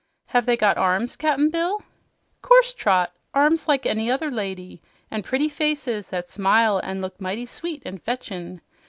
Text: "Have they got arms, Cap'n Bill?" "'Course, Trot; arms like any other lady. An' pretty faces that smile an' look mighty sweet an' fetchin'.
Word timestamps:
"Have 0.29 0.47
they 0.47 0.57
got 0.57 0.79
arms, 0.79 1.15
Cap'n 1.15 1.51
Bill?" 1.51 1.83
"'Course, 2.41 2.73
Trot; 2.73 3.15
arms 3.35 3.67
like 3.67 3.85
any 3.85 4.09
other 4.09 4.31
lady. 4.31 4.81
An' 5.11 5.21
pretty 5.21 5.47
faces 5.47 6.09
that 6.09 6.27
smile 6.27 6.81
an' 6.83 7.01
look 7.01 7.21
mighty 7.21 7.45
sweet 7.45 7.83
an' 7.85 7.99
fetchin'. 7.99 8.61